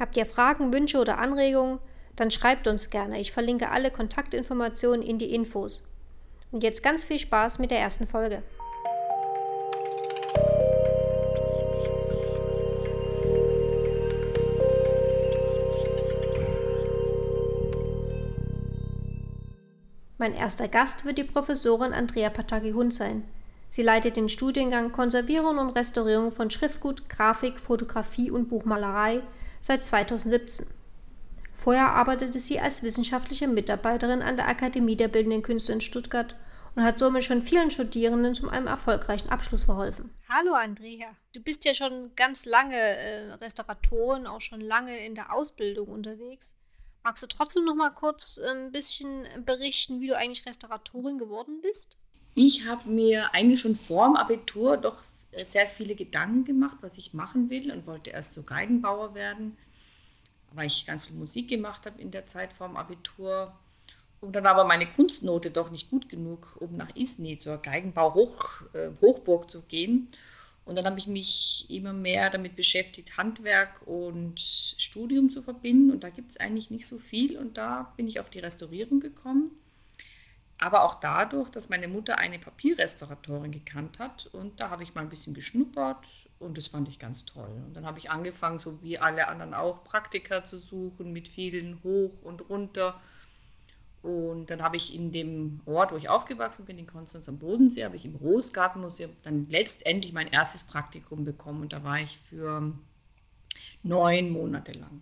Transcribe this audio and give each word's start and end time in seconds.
Habt 0.00 0.16
ihr 0.16 0.24
Fragen, 0.24 0.72
Wünsche 0.72 0.98
oder 0.98 1.18
Anregungen? 1.18 1.78
Dann 2.16 2.30
schreibt 2.30 2.66
uns 2.66 2.88
gerne. 2.88 3.20
Ich 3.20 3.32
verlinke 3.32 3.68
alle 3.68 3.90
Kontaktinformationen 3.90 5.02
in 5.02 5.18
die 5.18 5.34
Infos. 5.34 5.82
Und 6.50 6.62
jetzt 6.62 6.82
ganz 6.82 7.04
viel 7.04 7.18
Spaß 7.18 7.58
mit 7.58 7.70
der 7.70 7.80
ersten 7.80 8.06
Folge. 8.06 8.42
Mein 20.16 20.34
erster 20.34 20.68
Gast 20.68 21.04
wird 21.04 21.18
die 21.18 21.24
Professorin 21.24 21.92
Andrea 21.92 22.30
Pataki-Hund 22.30 22.94
sein. 22.94 23.24
Sie 23.68 23.82
leitet 23.82 24.16
den 24.16 24.30
Studiengang 24.30 24.92
Konservierung 24.92 25.58
und 25.58 25.76
Restaurierung 25.76 26.32
von 26.32 26.50
Schriftgut, 26.50 27.10
Grafik, 27.10 27.60
Fotografie 27.60 28.30
und 28.30 28.48
Buchmalerei 28.48 29.22
seit 29.60 29.84
2017. 29.84 30.66
Vorher 31.52 31.90
arbeitete 31.90 32.40
sie 32.40 32.58
als 32.58 32.82
wissenschaftliche 32.82 33.46
Mitarbeiterin 33.46 34.22
an 34.22 34.36
der 34.36 34.48
Akademie 34.48 34.96
der 34.96 35.08
Bildenden 35.08 35.42
Künste 35.42 35.72
in 35.72 35.80
Stuttgart 35.80 36.34
und 36.74 36.84
hat 36.84 36.98
somit 36.98 37.24
schon 37.24 37.42
vielen 37.42 37.70
Studierenden 37.70 38.34
zu 38.34 38.48
einem 38.48 38.66
erfolgreichen 38.66 39.28
Abschluss 39.28 39.64
verholfen. 39.64 40.10
Hallo 40.28 40.54
Andrea, 40.54 41.08
du 41.34 41.40
bist 41.40 41.64
ja 41.64 41.74
schon 41.74 42.12
ganz 42.16 42.46
lange 42.46 42.76
äh, 42.76 43.32
Restauratorin, 43.34 44.26
auch 44.26 44.40
schon 44.40 44.60
lange 44.60 45.04
in 45.04 45.14
der 45.14 45.34
Ausbildung 45.34 45.88
unterwegs. 45.88 46.54
Magst 47.02 47.22
du 47.22 47.26
trotzdem 47.26 47.64
noch 47.64 47.74
mal 47.74 47.90
kurz 47.90 48.38
äh, 48.38 48.50
ein 48.50 48.72
bisschen 48.72 49.26
berichten, 49.44 50.00
wie 50.00 50.06
du 50.06 50.16
eigentlich 50.16 50.46
Restauratorin 50.46 51.18
geworden 51.18 51.60
bist? 51.60 51.98
Ich 52.34 52.66
habe 52.68 52.88
mir 52.88 53.34
eigentlich 53.34 53.60
schon 53.60 53.76
vor 53.76 54.06
dem 54.06 54.16
Abitur 54.16 54.76
doch 54.76 55.02
sehr 55.42 55.66
viele 55.66 55.94
Gedanken 55.94 56.44
gemacht, 56.44 56.78
was 56.80 56.98
ich 56.98 57.14
machen 57.14 57.50
will 57.50 57.72
und 57.72 57.86
wollte 57.86 58.10
erst 58.10 58.34
so 58.34 58.42
Geigenbauer 58.42 59.14
werden, 59.14 59.56
weil 60.52 60.66
ich 60.66 60.86
ganz 60.86 61.06
viel 61.06 61.16
Musik 61.16 61.48
gemacht 61.48 61.86
habe 61.86 62.00
in 62.00 62.10
der 62.10 62.26
Zeit 62.26 62.52
vor 62.52 62.66
dem 62.68 62.76
Abitur. 62.76 63.52
Und 64.20 64.34
dann 64.34 64.44
war 64.44 64.52
aber 64.52 64.64
meine 64.64 64.86
Kunstnote 64.86 65.50
doch 65.50 65.70
nicht 65.70 65.90
gut 65.90 66.08
genug, 66.08 66.56
um 66.60 66.76
nach 66.76 66.94
Isny 66.94 67.38
zur 67.38 67.58
Geigenbau-Hochburg 67.58 69.44
äh, 69.44 69.48
zu 69.48 69.62
gehen. 69.62 70.08
Und 70.66 70.76
dann 70.76 70.84
habe 70.84 70.98
ich 70.98 71.06
mich 71.06 71.66
immer 71.70 71.92
mehr 71.92 72.28
damit 72.30 72.54
beschäftigt, 72.54 73.16
Handwerk 73.16 73.80
und 73.86 74.38
Studium 74.38 75.30
zu 75.30 75.42
verbinden. 75.42 75.90
Und 75.90 76.04
da 76.04 76.10
gibt 76.10 76.32
es 76.32 76.36
eigentlich 76.36 76.70
nicht 76.70 76.86
so 76.86 76.98
viel. 76.98 77.38
Und 77.38 77.56
da 77.56 77.92
bin 77.96 78.06
ich 78.06 78.20
auf 78.20 78.28
die 78.28 78.40
Restaurierung 78.40 79.00
gekommen. 79.00 79.50
Aber 80.62 80.84
auch 80.84 80.96
dadurch, 80.96 81.48
dass 81.48 81.70
meine 81.70 81.88
Mutter 81.88 82.18
eine 82.18 82.38
Papierrestauratorin 82.38 83.50
gekannt 83.50 83.98
hat. 83.98 84.26
Und 84.26 84.60
da 84.60 84.68
habe 84.68 84.82
ich 84.82 84.94
mal 84.94 85.00
ein 85.00 85.08
bisschen 85.08 85.32
geschnuppert 85.32 86.06
und 86.38 86.58
das 86.58 86.68
fand 86.68 86.86
ich 86.88 86.98
ganz 86.98 87.24
toll. 87.24 87.50
Und 87.66 87.74
dann 87.74 87.86
habe 87.86 87.98
ich 87.98 88.10
angefangen, 88.10 88.58
so 88.58 88.82
wie 88.82 88.98
alle 88.98 89.28
anderen 89.28 89.54
auch, 89.54 89.84
Praktika 89.84 90.44
zu 90.44 90.58
suchen 90.58 91.12
mit 91.14 91.28
vielen 91.28 91.82
hoch 91.82 92.12
und 92.22 92.50
runter. 92.50 93.00
Und 94.02 94.50
dann 94.50 94.62
habe 94.62 94.76
ich 94.76 94.94
in 94.94 95.12
dem 95.12 95.60
Ort, 95.64 95.92
wo 95.92 95.96
ich 95.96 96.10
aufgewachsen 96.10 96.66
bin, 96.66 96.78
in 96.78 96.86
Konstanz 96.86 97.26
am 97.28 97.38
Bodensee, 97.38 97.84
habe 97.84 97.96
ich 97.96 98.04
im 98.04 98.16
Rosgartenmuseum 98.16 99.10
dann 99.22 99.48
letztendlich 99.48 100.12
mein 100.12 100.28
erstes 100.28 100.64
Praktikum 100.64 101.24
bekommen. 101.24 101.62
Und 101.62 101.72
da 101.72 101.82
war 101.82 102.00
ich 102.00 102.18
für 102.18 102.70
neun 103.82 104.30
Monate 104.30 104.72
lang. 104.72 105.00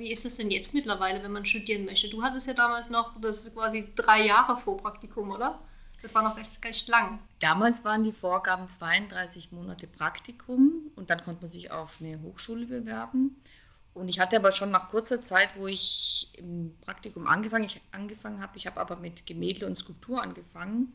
Wie 0.00 0.10
ist 0.10 0.24
das 0.24 0.38
denn 0.38 0.50
jetzt 0.50 0.72
mittlerweile, 0.72 1.22
wenn 1.22 1.30
man 1.30 1.44
studieren 1.44 1.84
möchte? 1.84 2.08
Du 2.08 2.22
hattest 2.22 2.46
ja 2.46 2.54
damals 2.54 2.88
noch, 2.88 3.20
das 3.20 3.46
ist 3.46 3.54
quasi 3.54 3.86
drei 3.94 4.24
Jahre 4.24 4.56
vor 4.56 4.78
Praktikum, 4.78 5.30
oder? 5.30 5.60
Das 6.00 6.14
war 6.14 6.22
noch 6.22 6.38
recht, 6.38 6.58
recht 6.64 6.88
lang. 6.88 7.18
Damals 7.38 7.84
waren 7.84 8.02
die 8.02 8.12
Vorgaben 8.12 8.66
32 8.66 9.52
Monate 9.52 9.86
Praktikum 9.86 10.90
und 10.96 11.10
dann 11.10 11.22
konnte 11.22 11.42
man 11.42 11.50
sich 11.50 11.70
auf 11.70 11.98
eine 12.00 12.18
Hochschule 12.22 12.64
bewerben. 12.64 13.36
Und 13.92 14.08
ich 14.08 14.20
hatte 14.20 14.36
aber 14.36 14.52
schon 14.52 14.70
nach 14.70 14.88
kurzer 14.88 15.20
Zeit, 15.20 15.50
wo 15.56 15.66
ich 15.66 16.32
im 16.38 16.74
Praktikum 16.80 17.26
angefangen, 17.26 17.64
ich 17.64 17.82
angefangen 17.92 18.40
habe, 18.40 18.56
ich 18.56 18.66
habe 18.66 18.80
aber 18.80 18.96
mit 18.96 19.26
Gemälde 19.26 19.66
und 19.66 19.76
Skulptur 19.76 20.22
angefangen, 20.22 20.94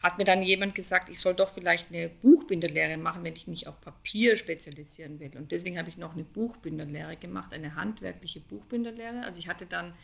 hat 0.00 0.18
mir 0.18 0.24
dann 0.24 0.42
jemand 0.42 0.74
gesagt, 0.74 1.08
ich 1.08 1.18
soll 1.18 1.34
doch 1.34 1.48
vielleicht 1.48 1.92
eine 1.92 2.08
Buchbinderlehre 2.08 2.96
machen, 2.96 3.24
wenn 3.24 3.34
ich 3.34 3.48
mich 3.48 3.66
auf 3.66 3.80
Papier 3.80 4.36
spezialisieren 4.36 5.18
will. 5.18 5.36
Und 5.36 5.50
deswegen 5.50 5.78
habe 5.78 5.88
ich 5.88 5.96
noch 5.96 6.14
eine 6.14 6.24
Buchbinderlehre 6.24 7.16
gemacht, 7.16 7.52
eine 7.52 7.74
handwerkliche 7.74 8.40
Buchbinderlehre. 8.40 9.22
Also 9.24 9.40
ich 9.40 9.48
hatte 9.48 9.66
dann 9.66 9.94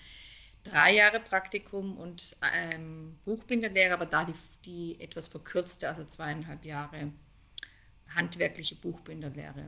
drei 0.65 0.95
Jahre 0.95 1.21
Praktikum 1.21 1.97
und 1.97 2.37
ähm, 2.55 3.19
Buchbinderlehre, 3.25 3.95
aber 3.95 4.07
da 4.07 4.25
die, 4.25 4.33
die 4.65 5.01
etwas 5.01 5.29
verkürzte, 5.29 5.89
also 5.89 6.05
zweieinhalb 6.05 6.65
Jahre 6.65 7.13
handwerkliche 8.15 8.77
Buchbinderlehre. 8.77 9.67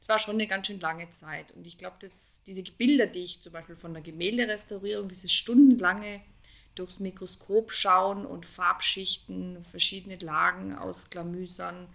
Es 0.00 0.08
war 0.08 0.18
schon 0.18 0.34
eine 0.34 0.48
ganz 0.48 0.66
schön 0.66 0.80
lange 0.80 1.08
Zeit. 1.10 1.52
Und 1.52 1.64
ich 1.64 1.78
glaube, 1.78 1.96
dass 2.00 2.42
diese 2.44 2.64
Bilder, 2.64 3.06
die 3.06 3.20
ich 3.20 3.40
zum 3.40 3.52
Beispiel 3.52 3.76
von 3.76 3.94
der 3.94 4.02
Gemälderestaurierung, 4.02 5.08
dieses 5.08 5.32
stundenlange 5.32 6.20
durchs 6.74 7.00
Mikroskop 7.00 7.72
schauen 7.72 8.26
und 8.26 8.46
Farbschichten, 8.46 9.64
verschiedene 9.64 10.16
Lagen 10.16 10.74
ausklamüsern, 10.74 11.88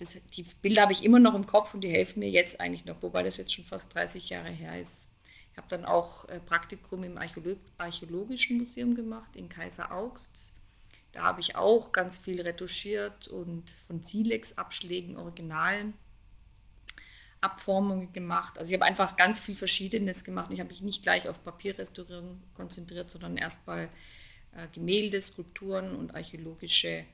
das, 0.00 0.24
die 0.28 0.44
Bilder 0.62 0.82
habe 0.82 0.92
ich 0.92 1.04
immer 1.04 1.18
noch 1.18 1.34
im 1.34 1.46
Kopf 1.46 1.74
und 1.74 1.82
die 1.82 1.90
helfen 1.90 2.20
mir 2.20 2.30
jetzt 2.30 2.58
eigentlich 2.60 2.86
noch, 2.86 3.02
wobei 3.02 3.22
das 3.22 3.36
jetzt 3.36 3.52
schon 3.52 3.66
fast 3.66 3.94
30 3.94 4.30
Jahre 4.30 4.48
her 4.48 4.80
ist. 4.80 5.10
Ich 5.52 5.58
habe 5.58 5.68
dann 5.68 5.84
auch 5.84 6.26
äh, 6.28 6.40
Praktikum 6.40 7.04
im 7.04 7.18
Archäolog 7.18 7.58
Archäologischen 7.76 8.58
Museum 8.58 8.94
gemacht 8.94 9.36
in 9.36 9.48
Kaiser 9.48 9.92
Augst. 9.92 10.52
Da 11.12 11.22
habe 11.22 11.40
ich 11.40 11.56
auch 11.56 11.92
ganz 11.92 12.18
viel 12.18 12.40
retuschiert 12.40 13.28
und 13.28 13.70
von 13.86 14.02
Silex-Abschlägen 14.02 15.16
Originalen 15.16 15.94
Abformungen 17.40 18.12
gemacht. 18.12 18.58
Also 18.58 18.70
ich 18.70 18.80
habe 18.80 18.88
einfach 18.88 19.16
ganz 19.16 19.40
viel 19.40 19.56
Verschiedenes 19.56 20.24
gemacht. 20.24 20.50
Ich 20.52 20.60
habe 20.60 20.68
mich 20.68 20.82
nicht 20.82 21.02
gleich 21.02 21.28
auf 21.28 21.42
Papierrestaurierung 21.42 22.40
konzentriert, 22.54 23.10
sondern 23.10 23.36
erstmal 23.36 23.88
äh, 24.52 24.66
Gemälde, 24.72 25.20
Skulpturen 25.20 25.96
und 25.96 26.14
archäologische 26.14 27.04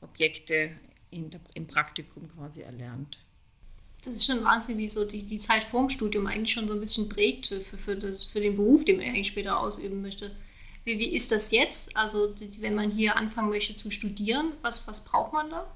Objekte 0.00 0.70
in, 1.10 1.30
im 1.54 1.66
Praktikum 1.66 2.28
quasi 2.28 2.62
erlernt. 2.62 3.18
Das 4.04 4.14
ist 4.14 4.26
schon 4.26 4.42
Wahnsinn, 4.44 4.78
wie 4.78 4.88
so 4.88 5.04
die, 5.04 5.22
die 5.22 5.38
Zeit 5.38 5.62
vorm 5.62 5.88
Studium 5.88 6.26
eigentlich 6.26 6.52
schon 6.52 6.66
so 6.66 6.74
ein 6.74 6.80
bisschen 6.80 7.08
prägt 7.08 7.46
für, 7.46 7.60
für, 7.60 7.96
das, 7.96 8.24
für 8.24 8.40
den 8.40 8.56
Beruf, 8.56 8.84
den 8.84 8.96
man 8.96 9.06
eigentlich 9.06 9.28
später 9.28 9.58
ausüben 9.58 10.02
möchte. 10.02 10.32
Wie, 10.84 10.98
wie 10.98 11.14
ist 11.14 11.30
das 11.30 11.52
jetzt? 11.52 11.96
Also 11.96 12.34
wenn 12.58 12.74
man 12.74 12.90
hier 12.90 13.16
anfangen 13.16 13.50
möchte 13.50 13.76
zu 13.76 13.90
studieren, 13.90 14.52
was, 14.62 14.86
was 14.88 15.04
braucht 15.04 15.32
man 15.32 15.50
da? 15.50 15.66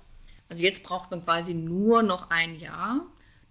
Also 0.49 0.63
jetzt 0.63 0.83
braucht 0.83 1.11
man 1.11 1.25
quasi 1.25 1.55
nur 1.55 2.03
noch 2.03 2.31
ein 2.31 2.59
Jahr 2.59 3.07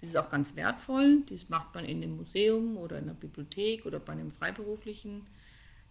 das 0.06 0.14
ist 0.14 0.20
auch 0.20 0.30
ganz 0.30 0.56
wertvoll. 0.56 1.24
Das 1.30 1.50
macht 1.50 1.74
man 1.74 1.84
in 1.84 2.04
einem 2.04 2.18
Museum 2.18 2.78
oder 2.78 3.00
in 3.00 3.06
einer 3.06 3.16
Bibliothek 3.16 3.88
oder 3.88 4.00
bei 4.00 4.14
einem 4.14 4.32
freiberuflichen 4.32 5.26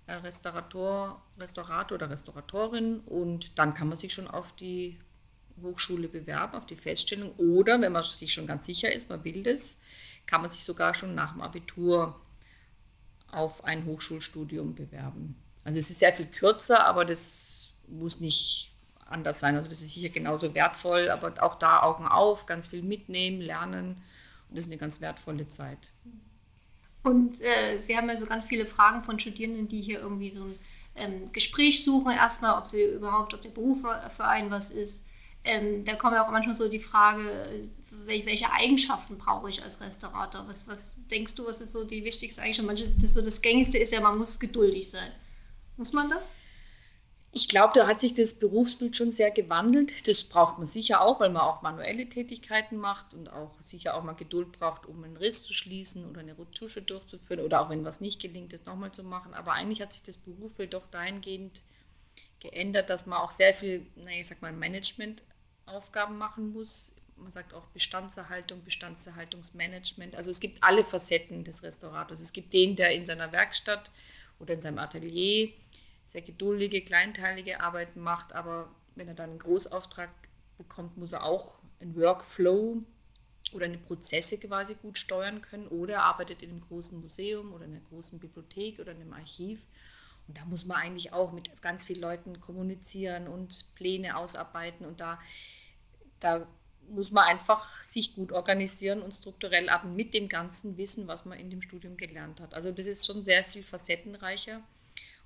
äh, 0.06 0.14
Restaurator, 0.14 1.20
Restaurator 1.36 1.96
oder 1.96 2.10
Restauratorin. 2.10 3.00
Und 3.00 3.58
dann 3.58 3.74
kann 3.74 3.88
man 3.88 3.98
sich 3.98 4.12
schon 4.12 4.28
auf 4.28 4.54
die 4.54 5.00
Hochschule 5.60 6.06
bewerben, 6.06 6.54
auf 6.54 6.66
die 6.66 6.76
Feststellung. 6.76 7.32
Oder 7.38 7.80
wenn 7.80 7.90
man 7.90 8.04
sich 8.04 8.32
schon 8.32 8.46
ganz 8.46 8.66
sicher 8.66 8.92
ist, 8.92 9.08
man 9.08 9.24
will 9.24 9.42
das, 9.42 9.78
kann 10.26 10.42
man 10.42 10.50
sich 10.50 10.62
sogar 10.62 10.94
schon 10.94 11.16
nach 11.16 11.32
dem 11.32 11.42
Abitur 11.42 12.20
auf 13.32 13.64
ein 13.64 13.84
Hochschulstudium 13.84 14.76
bewerben. 14.76 15.34
Also 15.64 15.80
es 15.80 15.90
ist 15.90 15.98
sehr 15.98 16.12
viel 16.12 16.26
kürzer, 16.26 16.86
aber 16.86 17.04
das 17.04 17.78
muss 17.88 18.20
nicht 18.20 18.73
anders 19.14 19.40
sein. 19.40 19.56
Also 19.56 19.70
das 19.70 19.80
ist 19.80 19.94
sicher 19.94 20.10
genauso 20.10 20.54
wertvoll, 20.54 21.08
aber 21.08 21.42
auch 21.42 21.54
da 21.54 21.82
Augen 21.82 22.06
auf, 22.06 22.44
ganz 22.44 22.66
viel 22.66 22.82
mitnehmen, 22.82 23.40
lernen. 23.40 23.96
Und 24.48 24.56
das 24.56 24.66
ist 24.66 24.70
eine 24.70 24.78
ganz 24.78 25.00
wertvolle 25.00 25.48
Zeit. 25.48 25.92
Und 27.02 27.40
äh, 27.40 27.78
wir 27.86 27.96
haben 27.96 28.08
ja 28.08 28.16
so 28.16 28.26
ganz 28.26 28.44
viele 28.44 28.66
Fragen 28.66 29.02
von 29.02 29.18
Studierenden, 29.18 29.68
die 29.68 29.80
hier 29.80 30.00
irgendwie 30.00 30.30
so 30.30 30.44
ein 30.44 30.58
ähm, 30.96 31.32
Gespräch 31.32 31.84
suchen, 31.84 32.12
erstmal, 32.12 32.58
ob 32.58 32.66
sie 32.66 32.82
überhaupt, 32.82 33.34
ob 33.34 33.42
der 33.42 33.50
Beruf 33.50 33.82
für 34.10 34.24
einen 34.24 34.50
was 34.50 34.70
ist. 34.70 35.06
Ähm, 35.44 35.84
da 35.84 35.94
kommt 35.94 36.14
ja 36.14 36.26
auch 36.26 36.30
manchmal 36.30 36.54
so 36.54 36.68
die 36.68 36.78
Frage, 36.78 37.68
welche 38.06 38.50
Eigenschaften 38.50 39.18
brauche 39.18 39.50
ich 39.50 39.62
als 39.62 39.80
Restaurator? 39.80 40.46
Was, 40.48 40.66
was 40.68 40.96
denkst 41.10 41.34
du, 41.34 41.46
was 41.46 41.60
ist 41.60 41.72
so 41.72 41.84
die 41.84 42.04
wichtigste 42.04 42.42
Eigenschaft? 42.42 42.66
Manche, 42.66 42.88
das, 42.88 43.12
so 43.12 43.22
das 43.22 43.40
Gängigste 43.40 43.78
ist 43.78 43.92
ja, 43.92 44.00
man 44.00 44.18
muss 44.18 44.38
geduldig 44.40 44.90
sein. 44.90 45.10
Muss 45.76 45.92
man 45.92 46.08
das? 46.08 46.32
Ich 47.36 47.48
glaube, 47.48 47.72
da 47.74 47.88
hat 47.88 47.98
sich 47.98 48.14
das 48.14 48.38
Berufsbild 48.38 48.96
schon 48.96 49.10
sehr 49.10 49.32
gewandelt. 49.32 50.06
Das 50.06 50.22
braucht 50.22 50.58
man 50.58 50.68
sicher 50.68 51.00
auch, 51.00 51.18
weil 51.18 51.30
man 51.30 51.42
auch 51.42 51.62
manuelle 51.62 52.08
Tätigkeiten 52.08 52.76
macht 52.76 53.12
und 53.12 53.28
auch 53.28 53.60
sicher 53.60 53.96
auch 53.96 54.04
mal 54.04 54.12
Geduld 54.12 54.52
braucht, 54.52 54.86
um 54.86 55.02
einen 55.02 55.16
Riss 55.16 55.42
zu 55.42 55.52
schließen 55.52 56.08
oder 56.08 56.20
eine 56.20 56.38
Retusche 56.38 56.80
durchzuführen 56.80 57.40
oder 57.40 57.60
auch 57.60 57.70
wenn 57.70 57.84
was 57.84 58.00
nicht 58.00 58.22
gelingt, 58.22 58.52
das 58.52 58.66
nochmal 58.66 58.92
zu 58.92 59.02
machen. 59.02 59.34
Aber 59.34 59.52
eigentlich 59.52 59.82
hat 59.82 59.92
sich 59.92 60.04
das 60.04 60.16
Berufsbild 60.16 60.74
doch 60.74 60.86
dahingehend 60.86 61.60
geändert, 62.38 62.88
dass 62.88 63.06
man 63.06 63.18
auch 63.18 63.32
sehr 63.32 63.52
viel, 63.52 63.84
naja, 63.96 64.20
ich 64.20 64.28
sag 64.28 64.40
mal, 64.40 64.52
Managementaufgaben 64.52 66.16
machen 66.16 66.52
muss. 66.52 66.94
Man 67.16 67.32
sagt 67.32 67.52
auch 67.52 67.66
Bestandserhaltung, 67.66 68.62
Bestandserhaltungsmanagement. 68.62 70.14
Also 70.14 70.30
es 70.30 70.38
gibt 70.38 70.62
alle 70.62 70.84
Facetten 70.84 71.42
des 71.42 71.64
Restaurators. 71.64 72.20
Es 72.20 72.32
gibt 72.32 72.52
den, 72.52 72.76
der 72.76 72.92
in 72.92 73.04
seiner 73.04 73.32
Werkstatt 73.32 73.90
oder 74.38 74.54
in 74.54 74.60
seinem 74.60 74.78
Atelier 74.78 75.52
sehr 76.04 76.22
geduldige, 76.22 76.82
kleinteilige 76.82 77.60
Arbeiten 77.60 78.00
macht, 78.00 78.32
aber 78.32 78.70
wenn 78.94 79.08
er 79.08 79.14
dann 79.14 79.30
einen 79.30 79.38
Großauftrag 79.38 80.10
bekommt, 80.58 80.96
muss 80.96 81.12
er 81.12 81.24
auch 81.24 81.58
einen 81.80 81.96
Workflow 81.96 82.82
oder 83.52 83.66
eine 83.66 83.78
Prozesse 83.78 84.38
quasi 84.38 84.74
gut 84.74 84.98
steuern 84.98 85.42
können 85.42 85.68
oder 85.68 85.94
er 85.94 86.04
arbeitet 86.04 86.42
in 86.42 86.50
einem 86.50 86.60
großen 86.60 87.00
Museum 87.00 87.52
oder 87.52 87.64
in 87.64 87.72
einer 87.72 87.84
großen 87.84 88.18
Bibliothek 88.18 88.78
oder 88.78 88.92
in 88.92 89.00
einem 89.00 89.12
Archiv. 89.12 89.66
Und 90.26 90.38
da 90.38 90.44
muss 90.46 90.64
man 90.64 90.78
eigentlich 90.78 91.12
auch 91.12 91.32
mit 91.32 91.60
ganz 91.60 91.84
vielen 91.84 92.00
Leuten 92.00 92.40
kommunizieren 92.40 93.28
und 93.28 93.74
Pläne 93.74 94.16
ausarbeiten 94.16 94.86
und 94.86 95.00
da, 95.00 95.20
da 96.20 96.46
muss 96.88 97.10
man 97.10 97.24
einfach 97.24 97.82
sich 97.82 98.14
gut 98.14 98.32
organisieren 98.32 99.02
und 99.02 99.12
strukturell 99.12 99.68
ab 99.68 99.84
mit 99.84 100.14
dem 100.14 100.28
ganzen 100.28 100.76
Wissen, 100.76 101.06
was 101.06 101.24
man 101.24 101.38
in 101.38 101.50
dem 101.50 101.62
Studium 101.62 101.96
gelernt 101.96 102.40
hat. 102.40 102.54
Also 102.54 102.72
das 102.72 102.86
ist 102.86 103.06
schon 103.06 103.22
sehr 103.22 103.44
viel 103.44 103.62
facettenreicher 103.62 104.62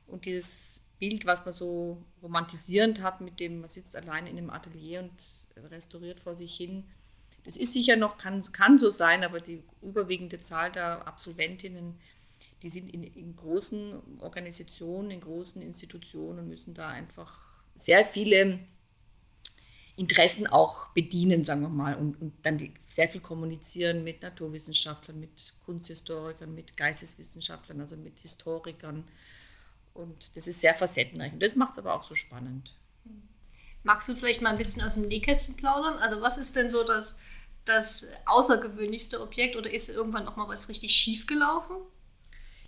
und 0.09 0.25
dieses 0.25 0.85
Bild, 0.99 1.27
was 1.27 1.45
man 1.45 1.55
so 1.55 2.03
romantisierend 2.23 3.03
hat, 3.03 3.21
mit 3.21 3.39
dem 3.41 3.61
man 3.61 3.71
sitzt 3.71 3.95
allein 3.95 4.27
in 4.27 4.37
einem 4.37 4.51
Atelier 4.51 5.01
und 5.01 5.71
restauriert 5.71 6.21
vor 6.21 6.35
sich 6.35 6.57
hin, 6.57 6.85
das 7.45 7.57
ist 7.57 7.73
sicher 7.73 7.97
noch, 7.97 8.19
kann, 8.19 8.43
kann 8.53 8.79
so 8.79 8.91
sein, 8.91 9.25
aber 9.25 9.41
die 9.41 9.63
überwiegende 9.81 10.41
Zahl 10.41 10.73
der 10.73 11.07
Absolventinnen, 11.07 11.99
die 12.63 12.71
sind 12.71 12.93
in, 12.93 13.05
in 13.05 13.37
großen 13.37 14.21
Organisationen, 14.21 15.11
in 15.11 15.21
großen 15.21 15.63
Institutionen 15.63 16.41
und 16.41 16.49
müssen 16.49 16.75
da 16.75 16.89
einfach 16.89 17.63
sehr 17.77 18.05
viele 18.05 18.59
Interessen 19.97 20.47
auch 20.47 20.89
bedienen, 20.91 21.45
sagen 21.45 21.63
wir 21.63 21.69
mal, 21.69 21.97
und, 21.97 22.21
und 22.21 22.35
dann 22.43 22.73
sehr 22.85 23.09
viel 23.09 23.21
kommunizieren 23.21 24.05
mit 24.05 24.23
Naturwissenschaftlern, 24.23 25.19
mit 25.19 25.55
Kunsthistorikern, 25.65 26.55
mit 26.55 26.77
Geisteswissenschaftlern, 26.77 27.81
also 27.81 27.97
mit 27.97 28.19
Historikern. 28.21 29.05
Und 29.94 30.37
das 30.37 30.46
ist 30.46 30.61
sehr 30.61 30.75
facettenreich. 30.75 31.32
Und 31.32 31.43
das 31.43 31.56
macht 31.56 31.73
es 31.73 31.79
aber 31.79 31.94
auch 31.94 32.02
so 32.02 32.14
spannend. 32.14 32.75
Magst 33.82 34.08
du 34.08 34.14
vielleicht 34.14 34.43
mal 34.43 34.50
ein 34.50 34.58
bisschen 34.58 34.82
aus 34.82 34.94
dem 34.94 35.08
Nähkästchen 35.08 35.56
plaudern? 35.56 35.99
Also 35.99 36.20
was 36.20 36.37
ist 36.37 36.56
denn 36.56 36.70
so 36.70 36.85
das, 36.85 37.19
das 37.64 38.08
außergewöhnlichste 38.26 39.20
Objekt 39.20 39.56
oder 39.56 39.73
ist 39.73 39.88
irgendwann 39.88 40.25
noch 40.25 40.37
mal 40.37 40.49
was 40.49 40.69
richtig 40.69 40.93
schief 40.93 41.26
gelaufen? 41.26 41.76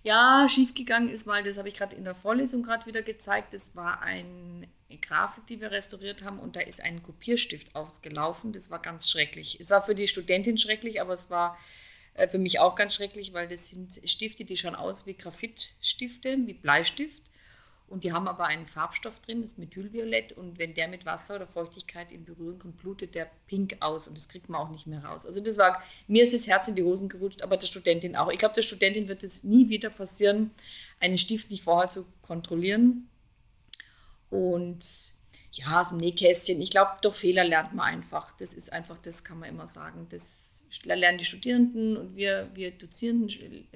Ja, 0.02 0.46
schiefgegangen 0.48 1.10
ist 1.10 1.26
mal, 1.26 1.44
das 1.44 1.58
habe 1.58 1.68
ich 1.68 1.74
gerade 1.74 1.94
in 1.94 2.04
der 2.04 2.14
Vorlesung 2.14 2.62
gerade 2.62 2.86
wieder 2.86 3.02
gezeigt, 3.02 3.52
das 3.52 3.76
war 3.76 4.00
eine 4.00 4.66
Grafik, 5.02 5.46
die 5.46 5.60
wir 5.60 5.70
restauriert 5.70 6.24
haben 6.24 6.38
und 6.38 6.56
da 6.56 6.60
ist 6.60 6.82
ein 6.82 7.02
Kopierstift 7.02 7.76
ausgelaufen. 7.76 8.52
Das 8.52 8.70
war 8.70 8.80
ganz 8.80 9.08
schrecklich. 9.08 9.60
Es 9.60 9.70
war 9.70 9.82
für 9.82 9.94
die 9.94 10.08
Studentin 10.08 10.56
schrecklich, 10.56 11.00
aber 11.00 11.12
es 11.12 11.28
war 11.28 11.58
für 12.28 12.38
mich 12.38 12.58
auch 12.58 12.74
ganz 12.74 12.94
schrecklich, 12.94 13.32
weil 13.32 13.48
das 13.48 13.68
sind 13.68 13.92
Stifte, 14.04 14.44
die 14.44 14.56
schauen 14.56 14.74
aus 14.74 15.06
wie 15.06 15.14
Graphitstifte, 15.14 16.36
wie 16.46 16.54
Bleistift. 16.54 17.22
Und 17.90 18.04
die 18.04 18.12
haben 18.12 18.28
aber 18.28 18.44
einen 18.44 18.68
Farbstoff 18.68 19.18
drin, 19.18 19.42
das 19.42 19.58
Methylviolett. 19.58 20.32
Und 20.32 20.60
wenn 20.60 20.74
der 20.74 20.86
mit 20.86 21.06
Wasser 21.06 21.34
oder 21.34 21.48
Feuchtigkeit 21.48 22.12
in 22.12 22.24
Berührung 22.24 22.60
kommt, 22.60 22.76
blutet 22.76 23.16
der 23.16 23.28
pink 23.48 23.78
aus. 23.80 24.06
Und 24.06 24.16
das 24.16 24.28
kriegt 24.28 24.48
man 24.48 24.60
auch 24.60 24.70
nicht 24.70 24.86
mehr 24.86 25.04
raus. 25.04 25.26
Also 25.26 25.40
das 25.40 25.58
war, 25.58 25.82
mir 26.06 26.22
ist 26.22 26.32
das 26.32 26.46
Herz 26.46 26.68
in 26.68 26.76
die 26.76 26.84
Hosen 26.84 27.08
gerutscht, 27.08 27.42
aber 27.42 27.56
der 27.56 27.66
Studentin 27.66 28.14
auch. 28.14 28.30
Ich 28.30 28.38
glaube, 28.38 28.54
der 28.54 28.62
Studentin 28.62 29.08
wird 29.08 29.24
es 29.24 29.42
nie 29.42 29.68
wieder 29.70 29.90
passieren, 29.90 30.52
einen 31.00 31.18
Stift 31.18 31.50
nicht 31.50 31.64
vorher 31.64 31.90
zu 31.90 32.06
kontrollieren. 32.22 33.08
Und 34.30 35.14
ja, 35.52 35.84
so 35.84 35.94
ein 35.94 35.98
Nähkästchen. 35.98 36.60
Ich 36.60 36.70
glaube, 36.70 36.92
durch 37.02 37.16
Fehler 37.16 37.44
lernt 37.44 37.74
man 37.74 37.86
einfach. 37.86 38.32
Das 38.38 38.54
ist 38.54 38.72
einfach, 38.72 38.98
das 38.98 39.24
kann 39.24 39.40
man 39.40 39.48
immer 39.48 39.66
sagen. 39.66 40.06
Das 40.10 40.64
lernen 40.84 41.18
die 41.18 41.24
Studierenden 41.24 41.96
und 41.96 42.16
wir, 42.16 42.50
wir 42.54 42.70
Dozierenden 42.70 43.66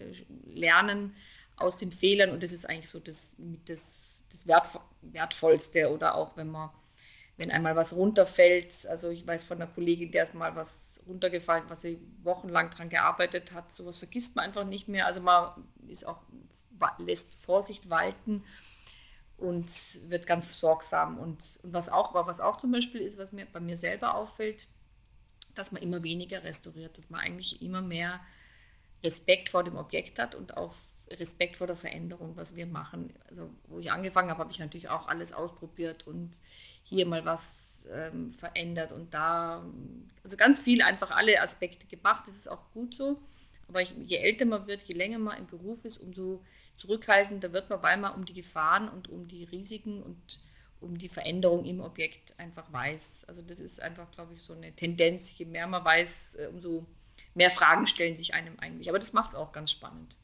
lernen 0.47 1.15
aus 1.57 1.77
den 1.77 1.93
Fehlern 1.93 2.31
und 2.31 2.43
das 2.43 2.53
ist 2.53 2.69
eigentlich 2.69 2.89
so 2.89 2.99
das, 2.99 3.37
das, 3.67 4.25
das 4.31 4.49
Wertvollste 5.03 5.93
oder 5.93 6.17
auch 6.17 6.37
wenn 6.37 6.49
man, 6.49 6.71
wenn 7.37 7.51
einmal 7.51 7.77
was 7.77 7.95
runterfällt, 7.95 8.87
also 8.91 9.11
ich 9.11 9.27
weiß 9.27 9.45
von 9.45 9.61
einer 9.61 9.71
Kollegin, 9.71 10.11
der 10.11 10.25
ist 10.25 10.35
mal 10.35 10.57
was 10.57 11.01
runtergefallen, 11.07 11.65
was 11.69 11.83
sie 11.83 12.01
wochenlang 12.23 12.71
daran 12.71 12.89
gearbeitet 12.89 13.53
hat, 13.53 13.71
sowas 13.71 13.99
vergisst 13.99 14.35
man 14.35 14.47
einfach 14.47 14.65
nicht 14.65 14.89
mehr, 14.89 15.07
also 15.07 15.21
man 15.21 15.65
ist 15.87 16.07
auch, 16.07 16.19
lässt 16.99 17.45
Vorsicht 17.45 17.89
walten 17.89 18.37
und 19.45 19.71
wird 20.11 20.27
ganz 20.27 20.59
sorgsam 20.59 21.19
und, 21.19 21.61
und 21.63 21.75
was 21.75 21.89
auch, 21.89 22.15
was 22.15 22.41
auch 22.41 22.59
zum 22.59 22.73
Beispiel 22.73 23.01
ist, 23.01 23.19
was 23.19 23.33
mir 23.33 23.47
bei 23.47 23.61
mir 23.61 23.77
selber 23.77 24.15
auffällt, 24.15 24.67
dass 25.55 25.71
man 25.71 25.83
immer 25.83 26.03
weniger 26.03 26.43
restauriert, 26.43 26.99
dass 26.99 27.11
man 27.11 27.21
eigentlich 27.21 27.63
immer 27.63 27.83
mehr 27.83 28.21
Respekt 29.05 29.51
vor 29.51 29.63
dem 29.63 29.77
Objekt 29.77 30.19
hat 30.19 30.35
und 30.35 30.57
auch 30.57 30.75
Respekt 31.13 31.57
vor 31.57 31.67
der 31.67 31.77
Veränderung, 31.77 32.37
was 32.37 32.57
wir 32.57 32.67
machen. 32.67 33.13
Also 33.29 33.51
wo 33.69 33.79
ich 33.79 33.93
angefangen 33.93 34.31
habe, 34.31 34.41
habe 34.41 34.51
ich 34.51 34.59
natürlich 34.59 34.89
auch 34.89 35.07
alles 35.07 35.33
ausprobiert 35.33 36.07
und 36.07 36.39
hier 36.83 37.07
mal 37.07 37.25
was 37.25 37.87
ähm, 37.93 38.31
verändert 38.31 38.93
und 38.93 39.13
da, 39.13 39.65
also 40.23 40.37
ganz 40.37 40.61
viel 40.61 40.83
einfach 40.83 41.11
alle 41.11 41.41
Aspekte 41.41 41.87
gemacht. 41.87 42.25
Das 42.27 42.35
ist 42.35 42.51
auch 42.51 42.71
gut 42.73 42.95
so. 42.95 43.21
Aber 43.69 43.83
ich, 43.83 43.95
je 44.07 44.17
älter 44.17 44.45
man 44.45 44.67
wird, 44.67 44.83
je 44.85 44.95
länger 44.95 45.19
man 45.19 45.39
im 45.39 45.47
Beruf 45.47 45.85
ist, 45.85 45.99
umso 45.99 46.43
zurückhaltender 46.77 47.53
wird 47.53 47.71
man, 47.71 47.83
weil 47.83 47.97
man 47.97 48.15
um 48.15 48.25
die 48.25 48.35
Gefahren 48.35 48.89
und 48.89 49.09
um 49.09 49.29
die 49.29 49.45
Risiken 49.45 50.03
und 50.03 50.41
um 50.81 50.99
die 50.99 51.09
Veränderung 51.09 51.65
im 51.65 51.81
Objekt 51.81 52.35
einfach 52.39 52.71
weiß. 52.73 53.27
Also 53.29 53.43
das 53.43 53.61
ist 53.61 53.81
einfach, 53.81 54.11
glaube 54.11 54.35
ich, 54.35 54.43
so 54.43 54.53
eine 54.53 54.73
Tendenz. 54.73 55.39
Je 55.39 55.47
mehr 55.47 55.67
man 55.67 55.85
weiß, 55.85 56.35
äh, 56.37 56.49
umso 56.53 56.85
mehr 57.35 57.51
Fragen 57.51 57.87
stellen 57.87 58.17
sich 58.17 58.35
einem 58.35 58.59
eigentlich. 58.59 58.89
Aber 58.89 58.99
das 58.99 59.13
macht 59.13 59.31
es 59.31 59.35
auch 59.35 59.53
ganz 59.53 59.71
spannend 59.71 60.17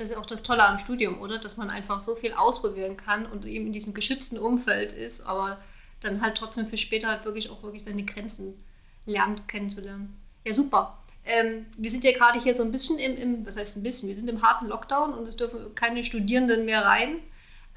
das 0.00 0.10
ist 0.10 0.16
auch 0.16 0.26
das 0.26 0.42
Tolle 0.42 0.66
am 0.66 0.78
Studium, 0.78 1.20
oder? 1.20 1.38
Dass 1.38 1.56
man 1.56 1.70
einfach 1.70 2.00
so 2.00 2.14
viel 2.14 2.32
ausprobieren 2.32 2.96
kann 2.96 3.26
und 3.26 3.44
eben 3.44 3.66
in 3.66 3.72
diesem 3.72 3.92
geschützten 3.92 4.38
Umfeld 4.38 4.92
ist, 4.92 5.26
aber 5.26 5.58
dann 6.00 6.22
halt 6.22 6.38
trotzdem 6.38 6.66
für 6.66 6.78
später 6.78 7.08
halt 7.08 7.24
wirklich 7.24 7.50
auch 7.50 7.62
wirklich 7.62 7.84
seine 7.84 8.04
Grenzen 8.04 8.64
lernt, 9.04 9.46
kennenzulernen. 9.46 10.18
Ja, 10.46 10.54
super. 10.54 10.98
Ähm, 11.24 11.66
wir 11.76 11.90
sind 11.90 12.04
ja 12.04 12.12
gerade 12.12 12.42
hier 12.42 12.54
so 12.54 12.62
ein 12.62 12.72
bisschen 12.72 12.98
im, 12.98 13.16
im, 13.16 13.46
was 13.46 13.56
heißt 13.56 13.76
ein 13.76 13.82
bisschen, 13.82 14.08
wir 14.08 14.16
sind 14.16 14.28
im 14.28 14.42
harten 14.42 14.66
Lockdown 14.66 15.14
und 15.14 15.26
es 15.26 15.36
dürfen 15.36 15.74
keine 15.74 16.04
Studierenden 16.04 16.64
mehr 16.64 16.84
rein, 16.84 17.20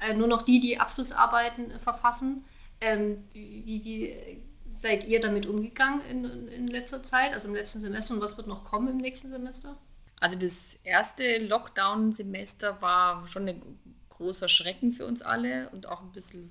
äh, 0.00 0.14
nur 0.14 0.28
noch 0.28 0.42
die, 0.42 0.60
die 0.60 0.78
Abschlussarbeiten 0.78 1.70
äh, 1.70 1.78
verfassen. 1.78 2.44
Ähm, 2.80 3.24
wie, 3.32 3.84
wie, 3.84 4.42
seid 4.66 5.04
ihr 5.04 5.20
damit 5.20 5.46
umgegangen 5.46 6.00
in, 6.10 6.48
in 6.48 6.66
letzter 6.68 7.02
Zeit, 7.02 7.32
also 7.34 7.48
im 7.48 7.54
letzten 7.54 7.80
Semester 7.80 8.14
und 8.14 8.20
was 8.20 8.36
wird 8.36 8.46
noch 8.46 8.64
kommen 8.64 8.88
im 8.88 8.96
nächsten 8.96 9.30
Semester? 9.30 9.76
Also 10.20 10.38
das 10.38 10.80
erste 10.84 11.38
Lockdown-Semester 11.38 12.80
war 12.80 13.26
schon 13.28 13.46
ein 13.46 13.78
großer 14.08 14.48
Schrecken 14.48 14.92
für 14.92 15.06
uns 15.06 15.22
alle 15.22 15.68
und 15.70 15.86
auch 15.86 16.00
ein 16.00 16.12
bisschen 16.12 16.50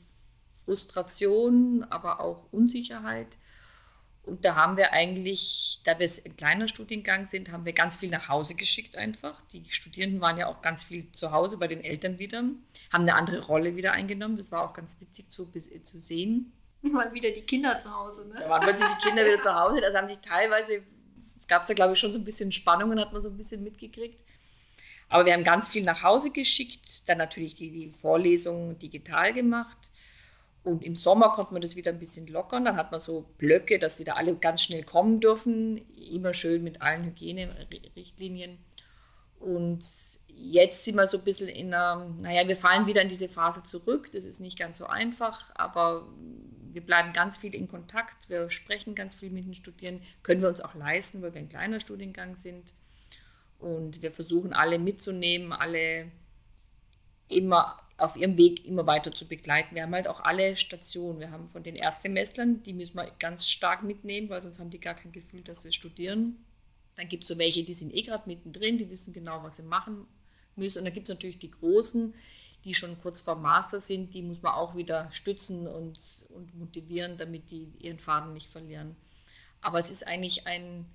Frustration, 0.64 1.86
aber 1.90 2.20
auch 2.20 2.46
Unsicherheit. 2.52 3.38
Und 4.24 4.46
da 4.46 4.56
haben 4.56 4.78
wir 4.78 4.94
eigentlich, 4.94 5.82
da 5.84 6.00
wir 6.00 6.10
ein 6.26 6.38
kleiner 6.38 6.70
Studiengang 6.70 7.26
sind, 7.26 7.52
haben 7.52 7.66
wir 7.66 7.74
ganz 7.74 7.98
viel 7.98 8.10
nach 8.10 8.30
Hause 8.30 8.56
geschickt 8.56 8.96
einfach. 8.98 9.42
Die 9.52 9.64
Studierenden 9.70 10.22
waren 10.22 10.38
ja 10.38 10.48
auch 10.48 10.62
ganz 10.62 10.86
viel 10.86 11.12
zu 11.12 11.32
Hause 11.32 11.58
bei 11.58 11.68
den 11.68 11.84
Eltern 11.84 12.20
wieder, 12.20 12.38
haben 12.38 13.04
eine 13.04 13.16
andere 13.16 13.42
Rolle 13.42 13.76
wieder 13.76 13.92
eingenommen. 13.92 14.38
Das 14.38 14.52
war 14.52 14.64
auch 14.64 14.74
ganz 14.74 15.00
witzig 15.02 15.30
zu, 15.30 15.52
zu 15.84 16.00
sehen. 16.00 16.54
Mal 16.82 17.14
wieder 17.14 17.32
die 17.32 17.42
Kinder 17.42 17.80
zu 17.80 17.94
Hause, 17.94 18.28
ne? 18.28 18.36
Da 18.40 18.50
waren 18.50 18.62
plötzlich 18.62 18.90
die 18.90 19.08
Kinder 19.08 19.26
wieder 19.26 19.40
zu 19.40 19.54
Hause. 19.54 19.80
Das 19.80 19.96
haben 19.96 20.08
sich 20.08 20.20
teilweise 20.20 20.84
gab 21.48 21.62
es 21.62 21.68
da, 21.68 21.74
glaube 21.74 21.94
ich, 21.94 22.00
schon 22.00 22.12
so 22.12 22.20
ein 22.20 22.24
bisschen 22.24 22.52
Spannungen, 22.52 23.00
hat 23.00 23.14
man 23.14 23.22
so 23.22 23.30
ein 23.30 23.38
bisschen 23.38 23.64
mitgekriegt. 23.64 24.24
Aber 25.10 25.26
wir 25.26 25.34
haben 25.34 25.44
ganz 25.44 25.70
viel 25.70 25.84
nach 25.84 26.02
Hause 26.02 26.32
geschickt, 26.32 27.08
dann 27.08 27.18
natürlich 27.18 27.56
die, 27.56 27.70
die 27.70 27.92
Vorlesungen 27.92 28.80
digital 28.80 29.34
gemacht. 29.34 29.78
Und 30.64 30.84
im 30.84 30.96
Sommer 30.96 31.34
konnte 31.34 31.54
man 31.54 31.62
das 31.62 31.76
wieder 31.76 31.92
ein 31.92 32.00
bisschen 32.00 32.28
lockern. 32.28 32.64
Dann 32.64 32.78
hat 32.78 32.92
man 32.92 33.02
so 33.02 33.26
Blöcke, 33.38 33.80
dass 33.80 34.00
wieder 34.00 34.16
alle 34.18 34.36
ganz 34.36 34.64
schnell 34.64 34.84
kommen 34.84 35.20
dürfen. 35.20 35.78
Immer 36.12 36.34
schön 36.34 36.64
mit 36.64 36.82
allen 36.82 37.04
Hygienerichtlinien. 37.04 38.58
Und 39.40 39.84
jetzt 40.30 40.86
sind 40.86 40.96
wir 40.96 41.08
so 41.08 41.18
ein 41.18 41.24
bisschen 41.26 41.50
in 41.50 41.74
einer, 41.74 42.10
naja, 42.22 42.48
wir 42.48 42.56
fallen 42.56 42.88
wieder 42.88 43.02
in 43.02 43.10
diese 43.10 43.28
Phase 43.28 43.62
zurück. 43.64 44.10
Das 44.14 44.24
ist 44.24 44.40
nicht 44.40 44.58
ganz 44.58 44.78
so 44.78 44.86
einfach, 44.86 45.52
aber 45.56 46.08
wir 46.72 46.82
bleiben 46.82 47.12
ganz 47.12 47.38
viel 47.38 47.54
in 47.54 47.68
Kontakt, 47.68 48.30
wir 48.30 48.50
sprechen 48.50 48.96
ganz 48.96 49.16
viel 49.16 49.30
mit 49.30 49.46
den 49.46 49.54
Studierenden, 49.54 50.06
können 50.24 50.42
wir 50.42 50.50
uns 50.50 50.62
auch 50.62 50.74
leisten, 50.74 51.22
weil 51.22 51.34
wir 51.34 51.42
ein 51.42 51.50
kleiner 51.50 51.80
Studiengang 51.80 52.36
sind. 52.36 52.74
Und 53.60 54.02
wir 54.02 54.12
versuchen 54.12 54.54
alle 54.54 54.80
mitzunehmen, 54.80 55.52
alle 55.54 56.12
immer 57.30 57.78
auf 58.04 58.16
ihrem 58.16 58.38
Weg 58.38 58.66
immer 58.66 58.86
weiter 58.86 59.14
zu 59.14 59.28
begleiten. 59.28 59.76
Wir 59.76 59.84
haben 59.84 59.94
halt 59.94 60.08
auch 60.08 60.20
alle 60.20 60.56
Stationen. 60.56 61.20
Wir 61.20 61.32
haben 61.32 61.48
von 61.48 61.64
den 61.64 61.76
Erstsemestern, 61.76 62.62
die 62.64 62.74
müssen 62.74 62.96
wir 62.96 63.10
ganz 63.20 63.50
stark 63.50 63.84
mitnehmen, 63.84 64.30
weil 64.30 64.42
sonst 64.42 64.60
haben 64.60 64.70
die 64.70 64.80
gar 64.80 64.94
kein 64.94 65.12
Gefühl, 65.12 65.42
dass 65.42 65.64
sie 65.64 65.72
studieren. 65.72 66.44
Dann 66.96 67.10
gibt 67.10 67.24
es 67.24 67.30
so 67.30 67.38
welche, 67.38 67.64
die 67.64 67.74
sind 67.74 67.94
eh 67.96 68.02
gerade 68.02 68.24
mittendrin, 68.28 68.78
die 68.78 68.90
wissen 68.90 69.14
genau, 69.14 69.42
was 69.44 69.56
sie 69.56 69.64
machen 69.64 70.06
müssen. 70.56 70.80
Und 70.80 70.86
dann 70.86 70.94
gibt 70.94 71.10
es 71.10 71.14
natürlich 71.14 71.40
die 71.40 71.52
Großen, 71.52 72.14
die 72.64 72.74
schon 72.74 73.00
kurz 73.02 73.22
vor 73.22 73.36
Master 73.36 73.82
sind, 73.82 74.14
die 74.14 74.22
muss 74.22 74.42
man 74.42 74.54
auch 74.54 74.76
wieder 74.76 75.12
stützen 75.12 75.68
und, 75.68 75.98
und 76.30 76.56
motivieren, 76.58 77.18
damit 77.18 77.52
die 77.52 77.74
ihren 77.80 78.00
Faden 78.00 78.34
nicht 78.34 78.50
verlieren. 78.50 78.96
Aber 79.62 79.80
es 79.80 79.90
ist 79.90 80.06
eigentlich 80.06 80.48
ein, 80.48 80.86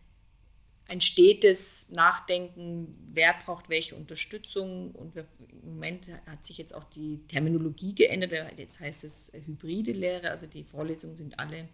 ein 0.88 1.02
stetes 1.02 1.90
Nachdenken, 1.90 2.96
wer 3.12 3.34
braucht 3.44 3.68
welche 3.68 3.94
Unterstützung. 3.94 4.90
Und 4.92 5.14
wir, 5.14 5.28
im 5.62 5.74
Moment 5.74 6.08
hat 6.26 6.44
sich 6.46 6.56
jetzt 6.56 6.74
auch 6.74 6.84
die 6.84 7.20
Terminologie 7.28 7.94
geändert. 7.94 8.32
Jetzt 8.56 8.80
heißt 8.80 9.04
es 9.04 9.30
hybride 9.34 9.92
Lehre, 9.92 10.30
also 10.30 10.46
die 10.46 10.64
Vorlesungen 10.64 11.16
sind 11.16 11.38
alle 11.38 11.68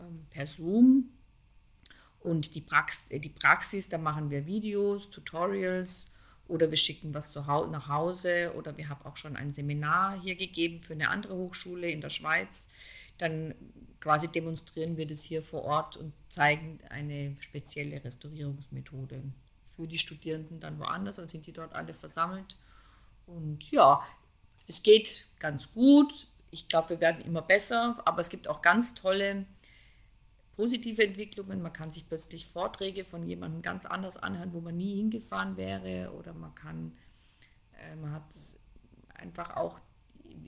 ähm, 0.00 0.26
per 0.28 0.46
Zoom. 0.46 1.08
Und 2.20 2.54
die, 2.54 2.60
Prax 2.60 3.08
die 3.08 3.28
Praxis, 3.30 3.88
da 3.88 3.96
machen 3.96 4.28
wir 4.28 4.44
Videos, 4.46 5.08
Tutorials 5.08 6.12
oder 6.46 6.70
wir 6.70 6.76
schicken 6.76 7.14
was 7.14 7.30
zu 7.30 7.46
Hause, 7.46 7.70
nach 7.70 7.88
Hause 7.88 8.52
oder 8.56 8.76
wir 8.76 8.88
haben 8.90 9.04
auch 9.06 9.16
schon 9.16 9.36
ein 9.36 9.54
Seminar 9.54 10.20
hier 10.20 10.36
gegeben 10.36 10.82
für 10.82 10.94
eine 10.94 11.08
andere 11.08 11.36
Hochschule 11.36 11.88
in 11.88 12.02
der 12.02 12.10
Schweiz. 12.10 12.68
Dann 13.18 13.54
quasi 14.00 14.28
demonstrieren 14.28 14.96
wir 14.96 15.06
das 15.06 15.22
hier 15.22 15.42
vor 15.42 15.64
Ort 15.64 15.96
und 15.96 16.12
zeigen 16.28 16.78
eine 16.88 17.36
spezielle 17.40 18.02
Restaurierungsmethode 18.04 19.22
für 19.70 19.86
die 19.86 19.98
Studierenden 19.98 20.60
dann 20.60 20.78
woanders. 20.78 21.16
Dann 21.16 21.28
sind 21.28 21.46
die 21.46 21.52
dort 21.52 21.74
alle 21.74 21.94
versammelt. 21.94 22.58
Und 23.26 23.70
ja, 23.70 24.02
es 24.66 24.82
geht 24.82 25.26
ganz 25.38 25.72
gut. 25.72 26.28
Ich 26.50 26.68
glaube, 26.68 26.90
wir 26.90 27.00
werden 27.00 27.24
immer 27.24 27.42
besser, 27.42 28.00
aber 28.04 28.20
es 28.20 28.30
gibt 28.30 28.48
auch 28.48 28.62
ganz 28.62 28.94
tolle 28.94 29.44
positive 30.56 31.04
Entwicklungen. 31.04 31.62
Man 31.62 31.72
kann 31.72 31.90
sich 31.90 32.08
plötzlich 32.08 32.48
Vorträge 32.48 33.04
von 33.04 33.24
jemandem 33.24 33.62
ganz 33.62 33.86
anders 33.86 34.16
anhören, 34.16 34.52
wo 34.52 34.60
man 34.60 34.76
nie 34.76 34.96
hingefahren 34.96 35.56
wäre. 35.56 36.12
Oder 36.12 36.34
man 36.34 36.54
kann, 36.54 36.96
äh, 37.78 37.94
man 37.96 38.12
hat 38.12 38.24
einfach 39.14 39.56
auch, 39.56 39.78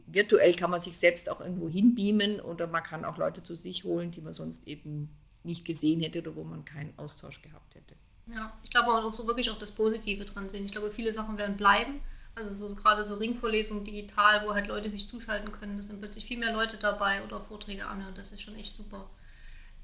virtuell 0.07 0.55
kann 0.55 0.71
man 0.71 0.83
sich 0.83 0.97
selbst 0.97 1.31
auch 1.31 1.41
irgendwo 1.41 1.69
hinbeamen 1.69 2.41
oder 2.41 2.67
man 2.67 2.83
kann 2.83 3.05
auch 3.05 3.19
Leute 3.19 3.43
zu 3.43 3.55
sich 3.55 3.85
holen, 3.85 4.11
die 4.11 4.21
man 4.21 4.33
sonst 4.33 4.67
eben 4.67 5.17
nicht 5.43 5.65
gesehen 5.65 6.01
hätte 6.01 6.21
oder 6.21 6.37
wo 6.37 6.45
man 6.45 6.65
keinen 6.65 6.93
Austausch 6.99 7.43
gehabt 7.43 7.75
hätte. 7.75 7.95
Ja, 8.27 8.53
ich 8.63 8.71
glaube 8.71 8.93
auch 8.93 9.13
so 9.13 9.27
wirklich 9.27 9.51
auch 9.51 9.59
das 9.59 9.73
Positive 9.73 10.25
dran 10.25 10.49
sehen. 10.49 10.65
Ich 10.65 10.73
glaube, 10.73 10.91
viele 10.91 11.13
Sachen 11.13 11.39
werden 11.39 11.57
bleiben. 11.57 12.01
Also 12.35 12.69
so, 12.69 12.75
gerade 12.75 13.05
so 13.05 13.17
Ringvorlesungen 13.17 13.85
digital, 13.85 14.47
wo 14.47 14.55
halt 14.55 14.69
Leute 14.69 14.91
sich 14.91 15.09
zuschalten 15.09 15.51
können. 15.53 15.77
Da 15.77 15.83
sind 15.83 16.01
plötzlich 16.01 16.25
viel 16.25 16.39
mehr 16.39 16.53
Leute 16.53 16.77
dabei 16.77 17.23
oder 17.25 17.41
Vorträge 17.41 17.87
anhören. 17.87 18.15
Das 18.15 18.33
ist 18.33 18.43
schon 18.43 18.55
echt 18.57 18.77
super. 18.77 19.11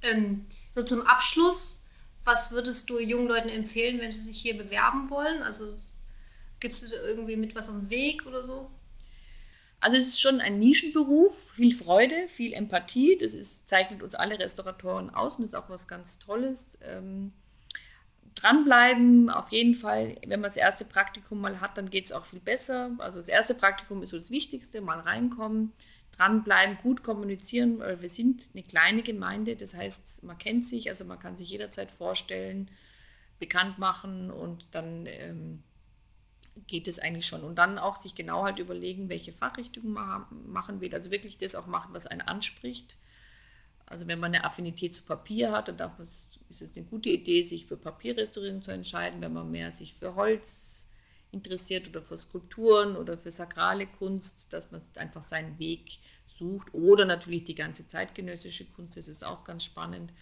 Ähm, 0.03 0.47
so 0.75 0.83
zum 0.83 1.03
Abschluss, 1.03 1.89
was 2.25 2.53
würdest 2.53 2.89
du 2.91 3.01
jungen 3.01 3.29
Leuten 3.29 3.49
empfehlen, 3.49 4.01
wenn 4.01 4.13
sie 4.13 4.23
sich 4.23 4.39
hier 4.39 4.57
bewerben 4.57 5.11
wollen? 5.11 5.43
Also 5.43 5.75
gibst 6.61 6.91
du 6.91 6.97
irgendwie 6.97 7.37
mit 7.37 7.55
was 7.55 7.69
am 7.69 7.91
Weg 7.91 8.27
oder 8.27 8.45
so? 8.45 8.71
Also 9.81 9.99
es 9.99 10.09
ist 10.09 10.21
schon 10.21 10.41
ein 10.41 10.59
Nischenberuf, 10.59 11.53
viel 11.53 11.75
Freude, 11.75 12.29
viel 12.29 12.53
Empathie. 12.53 13.19
Das 13.21 13.35
ist, 13.35 13.69
zeichnet 13.69 14.03
uns 14.03 14.15
alle 14.15 14.39
Restauratoren 14.39 15.11
aus 15.11 15.37
und 15.37 15.45
ist 15.45 15.55
auch 15.55 15.69
was 15.69 15.87
ganz 15.87 16.19
Tolles. 16.19 16.79
Ähm, 16.83 17.33
dranbleiben, 18.37 19.31
auf 19.31 19.51
jeden 19.51 19.75
Fall. 19.75 20.17
Wenn 20.27 20.41
man 20.41 20.51
das 20.51 20.57
erste 20.57 20.85
Praktikum 20.85 21.41
mal 21.41 21.61
hat, 21.61 21.77
dann 21.77 21.91
geht 21.91 22.07
es 22.07 22.13
auch 22.13 22.25
viel 22.25 22.41
besser. 22.41 22.91
Also 22.99 23.19
das 23.19 23.29
erste 23.29 23.55
Praktikum 23.55 24.03
ist 24.03 24.11
so 24.11 24.19
das 24.19 24.31
Wichtigste, 24.31 24.81
mal 24.81 25.01
reinkommen, 25.01 25.73
dranbleiben, 26.17 26.79
gut 26.83 27.03
kommunizieren, 27.03 27.79
weil 27.79 28.01
wir 28.03 28.09
sind 28.09 28.49
eine 28.55 28.63
kleine 28.63 29.03
Gemeinde, 29.03 29.57
das 29.57 29.75
heißt, 29.75 30.25
man 30.25 30.39
kennt 30.39 30.69
sich, 30.69 30.89
also 30.89 31.05
man 31.05 31.19
kann 31.19 31.37
sich 31.37 31.51
jederzeit 31.51 31.91
vorstellen, 31.91 32.71
bekannt 33.39 33.79
machen 33.79 34.31
und 34.31 34.67
dann 34.71 35.07
ähm, 35.07 35.63
geht 36.67 36.89
es 36.89 36.99
eigentlich 36.99 37.27
schon. 37.27 37.43
Und 37.43 37.57
dann 37.57 37.79
auch 37.79 37.97
sich 37.97 38.15
genau 38.15 38.45
halt 38.45 38.59
überlegen, 38.59 39.09
welche 39.09 39.33
Fachrichtung 39.33 39.93
man 39.93 40.27
machen 40.47 40.81
will, 40.81 40.95
also 40.95 41.11
wirklich 41.11 41.39
das 41.39 41.55
auch 41.55 41.67
machen, 41.67 41.93
was 41.93 42.07
einen 42.07 42.23
anspricht. 42.23 42.97
Also 43.87 44.09
wenn 44.09 44.19
man 44.19 44.35
eine 44.35 44.45
Affinität 44.45 44.95
zu 44.95 45.05
Papier 45.05 45.53
hat, 45.53 45.69
dann 45.69 45.77
man, 45.77 46.09
ist 46.49 46.63
es 46.63 46.77
eine 46.77 46.85
gute 46.87 47.11
Idee, 47.11 47.43
sich 47.43 47.67
für 47.67 47.77
Papierrestaurierung 47.77 48.63
zu 48.63 48.73
entscheiden. 48.73 49.21
Wenn 49.21 49.33
man 49.33 49.51
mehr 49.51 49.71
sich 49.71 49.95
für 49.95 50.17
Holz 50.17 50.91
interessiert 51.31 51.89
oder 51.89 52.03
für 52.03 52.19
Skulpturen 52.19 52.97
oder 52.97 53.17
für 53.19 53.31
sakrale 53.31 53.87
Kunst, 53.87 54.53
dass 54.53 54.71
man 54.71 54.81
einfach 54.97 55.23
seinen 55.23 55.59
Weg 55.59 55.99
sucht. 56.27 56.73
Oder 56.75 57.05
natürlich 57.05 57.45
die 57.45 57.55
ganze 57.55 57.87
zeitgenössische 57.87 58.67
Kunst, 58.67 58.97
das 58.97 59.09
ist 59.09 59.25
auch 59.25 59.45
ganz 59.45 59.65
spannend. 59.65 60.13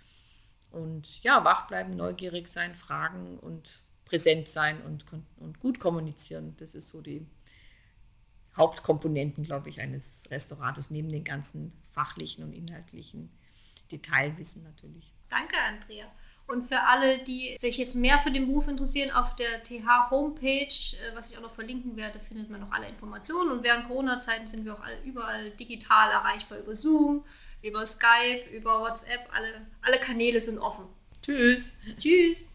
Und 0.70 1.22
ja, 1.22 1.44
wach 1.44 1.68
bleiben, 1.68 1.96
neugierig 1.96 2.48
sein, 2.48 2.74
fragen 2.74 3.38
und 3.38 3.70
präsent 4.04 4.49
sein 4.49 4.80
und, 4.82 5.04
und 5.37 5.61
gut 5.61 5.80
kommunizieren. 5.80 6.54
Das 6.58 6.75
ist 6.75 6.88
so 6.88 7.00
die 7.00 7.26
Hauptkomponenten, 8.56 9.44
glaube 9.44 9.68
ich, 9.68 9.80
eines 9.80 10.30
Restaurators, 10.30 10.90
neben 10.90 11.08
den 11.08 11.25
ganzen 11.25 11.73
fachlichen 11.90 12.44
und 12.44 12.52
inhaltlichen 12.52 13.30
Detailwissen 13.90 14.62
natürlich. 14.62 15.12
Danke, 15.28 15.56
Andrea. 15.68 16.06
Und 16.46 16.66
für 16.66 16.80
alle, 16.80 17.25
die 17.25 17.56
sich 17.58 17.78
jetzt 17.78 17.96
mehr 17.96 18.18
für 18.18 18.30
den 18.30 18.46
Beruf 18.46 18.68
interessieren, 18.68 19.11
auf 19.12 19.34
der 19.34 19.62
TH-Homepage, 19.62 20.66
äh, 20.66 21.16
was 21.16 21.30
ich 21.30 21.38
auch 21.38 21.42
noch 21.42 21.54
verlinken 21.54 21.96
werde, 21.96 22.20
findet 22.20 22.50
man 22.50 22.61
noch 22.61 22.70
alle 22.70 22.87
Informationen. 22.87 23.50
Und 23.50 23.64
während 23.64 23.88
Corona-Zeiten 23.88 24.46
sind 24.46 24.64
wir 24.64 24.75
auch 24.75 24.84
überall 25.04 25.50
digital 25.52 26.11
erreichbar 26.11 26.58
über 26.58 26.76
Zoom, 26.76 27.25
über 27.62 27.87
Skype, 27.87 28.50
über 28.52 28.80
WhatsApp. 28.80 29.26
Alle, 29.32 29.66
alle 29.80 29.99
Kanäle 29.99 30.40
sind 30.40 30.58
offen. 30.58 30.84
Tschüss. 31.23 31.78
Tschüss. 31.99 32.53